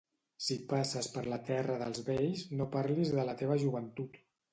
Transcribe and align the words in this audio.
Si 0.43 0.55
passes 0.69 1.09
per 1.17 1.21
la 1.33 1.37
terra 1.49 1.75
dels 1.81 2.01
vells 2.07 2.41
no 2.61 2.67
parlis 2.77 3.13
de 3.19 3.27
la 3.29 3.37
teva 3.43 3.59
joventut. 3.67 4.19